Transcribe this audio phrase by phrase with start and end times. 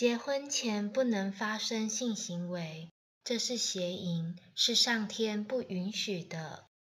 [0.00, 2.88] 结婚前不能发生性行为
[3.22, 6.69] 这是邪淫是上天不允许的。